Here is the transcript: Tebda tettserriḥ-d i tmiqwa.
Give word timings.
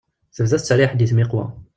Tebda 0.35 0.57
tettserriḥ-d 0.59 1.03
i 1.05 1.07
tmiqwa. 1.11 1.45